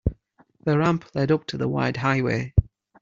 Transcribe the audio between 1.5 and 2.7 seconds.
the wide highway.